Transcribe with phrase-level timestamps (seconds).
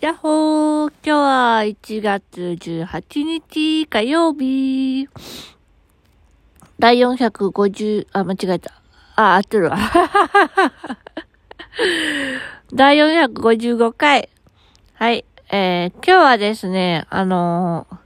[0.00, 5.08] やっほー今日は1月18日火曜日。
[6.78, 8.80] 第450、あ、間違えた。
[9.16, 9.76] あ、合ってるわ。
[12.72, 14.28] 第455回。
[14.94, 15.24] はい。
[15.50, 17.96] えー、今日はですね、あのー、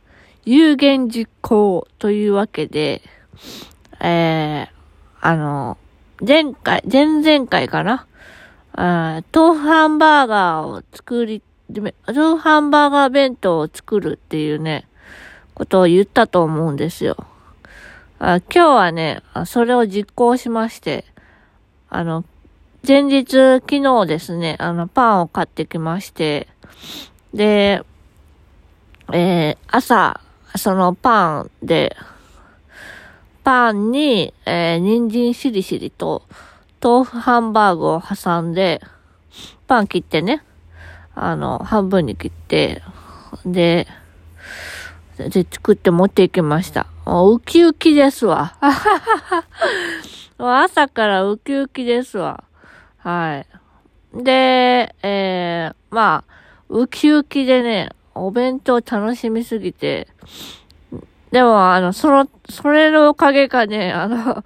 [0.47, 3.03] 有言実行というわけで、
[4.01, 4.73] えー、
[5.21, 8.07] あのー、前回、前々回かな？
[8.75, 14.87] あ豆腐ハンバーガーを作りで、ハンバーガー弁当を作るっていうね、
[15.55, 17.17] ことを言ったと思うんですよ。
[18.19, 21.05] あ今日はね、それを実行しまして、
[21.89, 22.25] あの、
[22.87, 26.49] 前日、昨日ですね、あの、パンを買ってきまして、
[27.35, 27.83] で、
[29.13, 30.21] えー、朝、
[30.57, 31.97] そのパンで、
[33.45, 36.23] パンに、えー、人参しりしりと、
[36.83, 38.81] 豆腐ハンバーグを挟んで、
[39.67, 40.43] パン切ってね、
[41.15, 42.83] あの、半分に切って、
[43.45, 43.87] で、
[45.17, 46.87] で、作って持っていきました。
[47.07, 48.57] ウキウキですわ。
[50.39, 52.45] 朝からウキウキですわ。
[52.99, 53.45] は
[54.15, 54.23] い。
[54.25, 56.33] で、えー、まあ、
[56.69, 60.09] ウキウキでね、お弁当楽しみすぎて、
[61.31, 64.45] でも、あの、その、それのおかげかね、あの、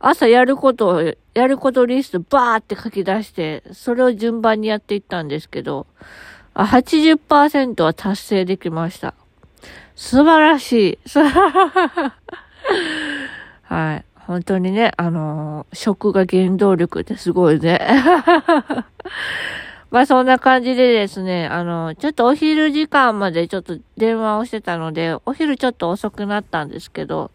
[0.00, 5.86] 朝やることを、やることリストバーって書き出して、それを順番にやっていったんですけど、
[6.54, 9.14] あ80%は達成できました。
[9.96, 10.98] 素晴らしい。
[13.62, 14.04] はい。
[14.14, 17.80] 本当にね、あのー、食が原動力ってすごいね。
[19.90, 27.30] まあそんな感じでですね、あの、ちょっとお昼時間までちょっと電話をしてたので、お昼ちょっと遅くなったんですけど、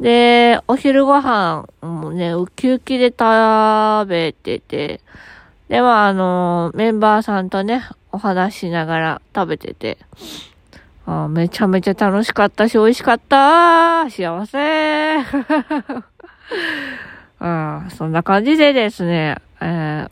[0.00, 5.00] で、お昼ご飯もね、ウキウキで食べてて、
[5.68, 7.82] で、は、あの、メンバーさんとね、
[8.12, 9.98] お話しながら食べてて、
[11.04, 15.18] あめちゃめちゃ楽しかったし、美味しかった幸せ
[17.40, 20.10] あそんな感じでですね、えー、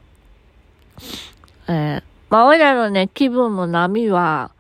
[1.69, 4.51] えー、まあ、俺らのね、気分の波は、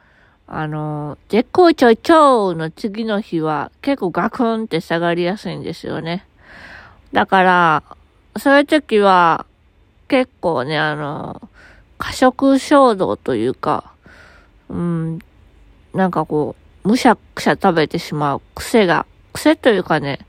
[0.48, 6.24] あの、絶好調超の次の日は結構ガクンって下がりやすいんですよね。
[7.12, 7.82] だから、
[8.38, 9.46] そういう時は
[10.08, 11.48] 結構ね、あの、
[11.98, 13.92] 過食衝動というか、
[14.68, 15.18] うん、
[15.94, 20.20] なんかこう、むしゃくしゃ食べてしまう癖が、癖というかね、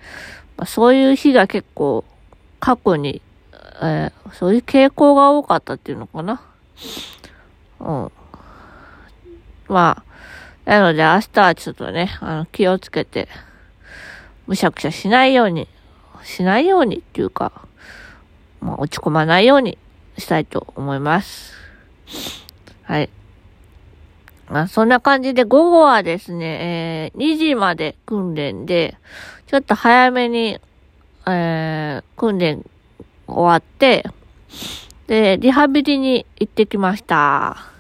[0.57, 2.03] まあ、そういう日が結構
[2.59, 3.21] 過去に、
[3.83, 6.41] えー、そういう傾向が多かったっていうのかな。
[7.79, 8.11] うん。
[9.67, 10.06] まあ、
[10.67, 13.29] なので明日はちょっとね、あの、気をつけて、
[14.47, 15.65] むしゃくしゃしないように、
[16.25, 17.53] しないようにっていうか、
[18.59, 19.77] まあ、落ち込まないように
[20.17, 21.53] したいと思います。
[22.83, 23.09] はい。
[24.49, 28.97] まあ、そんな感じで午後はですね、えー、2時まで訓練で、
[29.45, 30.59] ちょっと早めに、
[31.27, 32.65] えー、訓練
[33.25, 34.03] 終わって、
[35.07, 37.76] で、リハビリに行ってきました。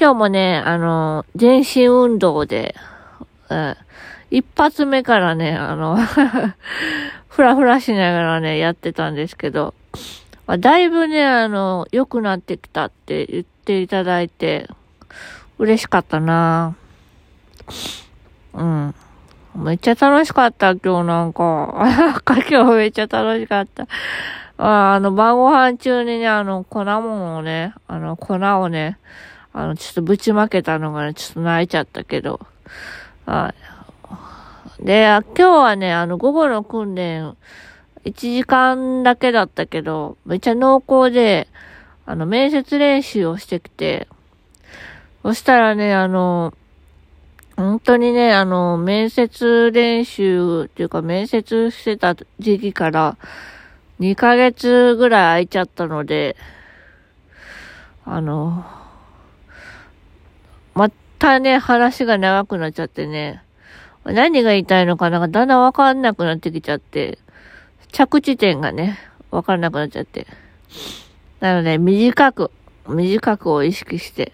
[0.00, 2.74] 今日もね、あの、全身運動で、
[3.50, 3.76] うん、
[4.30, 5.98] 一発目からね、あの
[7.28, 9.74] ふらふらしながらね、やってたんですけど、
[10.46, 14.70] まあ、だいぶね、あの、良くなってきたって言っていただいて、
[15.58, 16.74] 嬉しかったな
[18.54, 18.94] うん。
[19.54, 21.74] めっちゃ楽しかった、今日なんか。
[22.48, 23.86] 今日めっちゃ楽しかった。
[24.56, 28.96] ああの、晩ご飯中にね、あの、粉物をね、あの、粉をね、
[29.52, 32.40] あの、ちょっとぶちまけたのがね、ちょっと泣いちゃったけど。
[33.26, 33.54] は
[34.80, 34.84] い。
[34.84, 37.36] で、今日はね、あの、午後の訓練、
[38.04, 41.48] 1時間だけだったけど、めっちゃ濃厚で、
[42.06, 44.08] あの、面接練習をしてきて、
[45.22, 46.54] そしたらね、あの、
[47.56, 53.18] 本当にね、あの、面接練習っていうか、面接してた時期から
[54.00, 56.36] 2ヶ月ぐらい空いちゃったので、
[58.06, 58.64] あの、
[60.80, 63.42] またね、話が長くなっちゃってね、
[64.06, 67.18] 何が言いたいのかなんかだんだんわかんなくなってきちゃって、
[67.92, 68.98] 着地点がね、
[69.30, 70.26] わかんなくなっちゃって。
[71.40, 72.50] なので、短く、
[72.88, 74.32] 短くを意識して。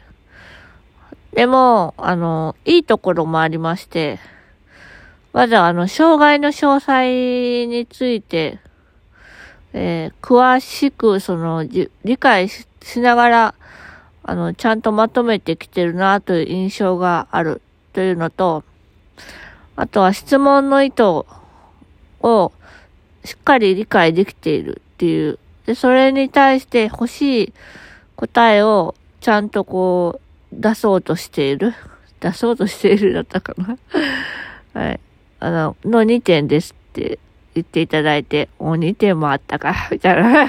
[1.32, 4.20] でも、あの、いいところもありまして、
[5.32, 8.60] まずあの、障害の詳細について、
[9.72, 13.54] えー、詳しく、その、理解しながら、
[14.28, 17.62] あの、ちゃんとまとめてきてるなという印象がある
[17.92, 18.64] というのと、
[19.76, 22.52] あとは質問の意図を
[23.24, 25.38] しっかり理解できているっていう。
[25.66, 27.52] で、それに対して欲しい
[28.16, 30.20] 答えをちゃんとこ
[30.52, 31.72] う、出そうとしている。
[32.18, 33.78] 出そうとしているだったかな。
[34.74, 35.00] はい。
[35.38, 37.20] あの、の2点ですって
[37.54, 40.48] 言っていただいて、お、2点もあったか、みたいな。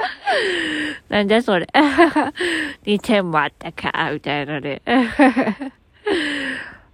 [1.08, 1.66] なんじゃそれ。
[2.84, 4.82] 2点もあったか、みたいなね。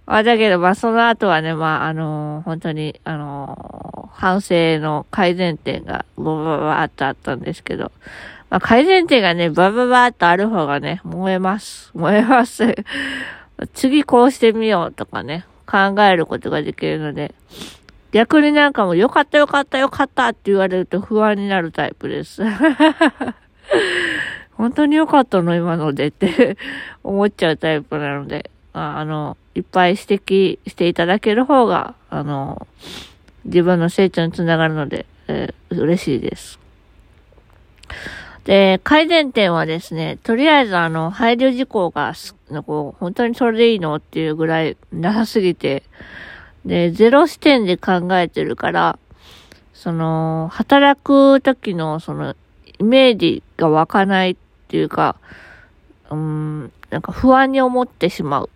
[0.05, 7.91] あだけど、まあ、その後はね、まあ、あのー、本当に、あのー、反省の改善点が、バババーっとあったんですけど、
[8.49, 11.91] まあ、改善点がね、バババーっとある方がね、燃えます。
[11.93, 12.75] 燃えます。
[13.73, 17.35] 次こうしてみようとかね、考えることができるので、
[18.11, 22.43] 逆になんかもう、よかったよかったよかったって言われると不安になるタイプです。
[24.53, 26.57] 本当によかったの今のでって
[27.03, 32.67] 思っちゃうタイプなので、ああの、いっぱい指摘していただける方が、あの、
[33.45, 36.59] 自分の成長につながるので、えー、嬉しいです。
[38.45, 42.13] で、改善点はですね、とりあえずあの、配慮事項が、
[42.65, 45.83] こう、本当にそれでいいのっていうぐらいなさすぎて、
[46.69, 48.99] で、ゼロ視点で考えてるから、
[49.73, 52.35] その、働く時のその、
[52.77, 54.35] イメージが湧かないっ
[54.67, 55.15] ていうか、
[56.11, 58.49] うん、なんか不安に思ってしまう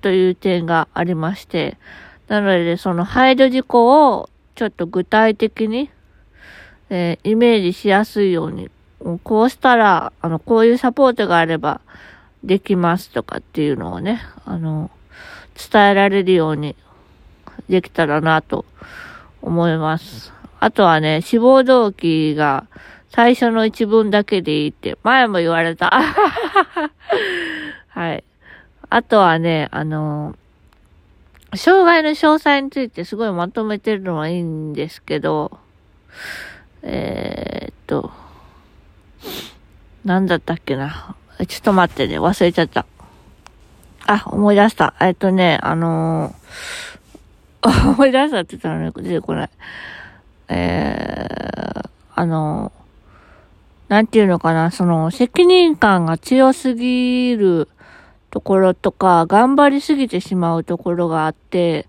[0.00, 1.76] という点がありまして、
[2.28, 5.90] なので、その配慮事項をちょっと具体的に、
[6.88, 8.70] えー、イメージしやすいように、
[9.24, 11.80] こうしたら、あの、こういうサポートがあれば
[12.44, 14.88] できますとかっていうのをね、あの、
[15.56, 16.76] 伝えられるように
[17.68, 18.64] できたらなと
[19.42, 20.32] 思います。
[20.60, 22.66] あとはね、志望動機が
[23.10, 25.90] 最初の一文だけでいいって前も言われた。
[27.88, 28.24] はい。
[28.88, 30.36] あとはね、あの、
[31.54, 35.58] 障害の詳細についてすごいまとめてるのはいいんですけど、
[36.82, 38.12] えー、っと、
[40.04, 41.16] なんだったっけな。
[41.48, 42.86] ちょっと待ってね、忘れちゃった。
[44.06, 44.94] あ、思い出した。
[45.00, 46.95] えっとね、あのー、
[47.68, 49.50] 思い出したって言ったらね、出てこない。
[50.48, 52.72] えー、あの、
[53.88, 57.68] なんていうのかな、その、責任感が強すぎる
[58.30, 61.86] ところとか、頑張りすぎてしまうところがあって、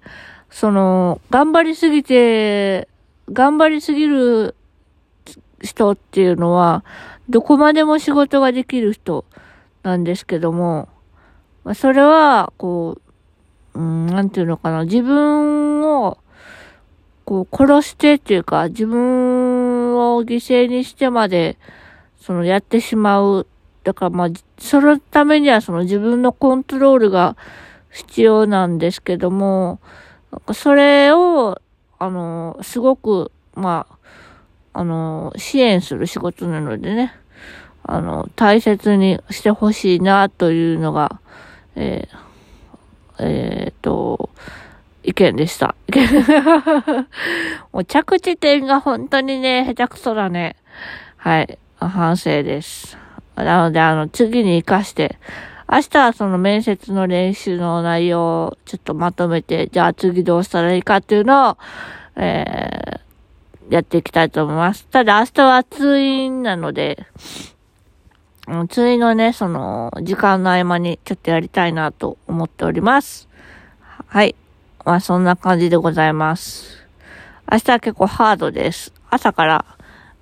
[0.50, 2.88] その、頑張りすぎて、
[3.32, 4.56] 頑張りすぎる
[5.62, 6.84] 人っていうのは、
[7.30, 9.26] どこまでも仕事ができる人
[9.84, 10.88] なんですけども、
[11.74, 12.98] それは、こ
[13.74, 15.67] う、うん、なんていうのかな、自分、
[17.28, 21.58] こう、殺してっていうか、自分を犠牲にしてまで、
[22.22, 23.46] その、やってしまう。
[23.84, 24.28] だからまあ、
[24.58, 27.36] そのためにはその自分のコントロールが
[27.92, 29.82] 必要なんですけども、
[30.54, 31.60] それを、
[32.00, 33.88] あの、すごく、ま
[34.74, 37.14] あ、あの、支援する仕事なのでね、
[37.84, 41.20] あの、大切にしてほしいなというのが、
[41.76, 42.18] えー、
[43.20, 44.30] えー、と、
[45.18, 45.76] 意見でした。
[47.74, 50.56] もう着地点が本当にね、下手くそだね。
[51.18, 51.58] はい。
[51.80, 52.98] 反省です。
[53.36, 55.18] なので、あの、次に活かして、
[55.70, 61.58] 明日はその面接の練習の内容をちょっとまとめて、じゃあ次どうしたらいいかっていうのを、
[62.16, 64.86] えー、やっていきたいと思います。
[64.88, 67.06] ただ明日は通院なので、
[68.70, 73.28] 通院のね、その、時間の合間にちょっとやりたいなと思っております。
[74.08, 74.36] はい。
[74.88, 76.78] まあそんな感じでございます。
[77.52, 78.94] 明日は結構ハードです。
[79.10, 79.66] 朝から、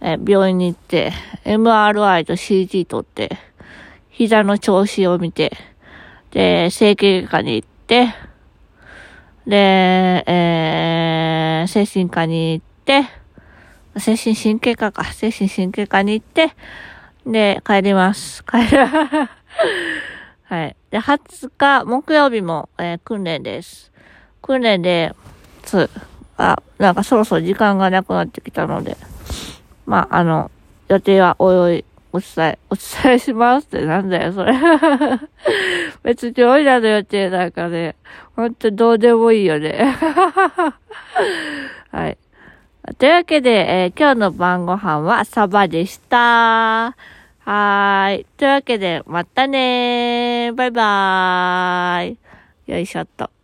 [0.01, 3.37] え病院に行って、MRI と CT 取って、
[4.09, 5.55] 膝の調子を見て、
[6.31, 8.15] で、整形外科に行って、
[9.45, 13.03] で、えー、精神科に行って、
[13.99, 15.03] 精神神経科か。
[15.03, 16.55] 精神神経科に行って、
[17.27, 18.43] で、帰ります。
[18.43, 18.87] 帰る。
[20.49, 20.75] はい。
[20.89, 23.91] で、20日、木曜日も、えー、訓練です。
[24.45, 25.15] 訓練で、
[25.63, 25.89] つ、
[26.37, 28.95] あ、なんかそろそろ時間がなくなってきたので、
[29.87, 30.51] まあ、あの、
[30.87, 34.53] 予定はおいおい、お伝え、 お伝えしますってなんだよ、それ。
[36.03, 37.95] 別においらの予定なんかね、
[38.35, 39.97] ほんとどうでもいいよね。
[41.91, 42.17] はい。
[42.99, 46.17] というわけで、えー、今日の晩ご飯はサバでした。
[46.17, 48.25] はーい。
[48.37, 50.53] というわけで、またねー。
[50.53, 52.17] バイバーイ。
[52.71, 53.34] よいしょっと。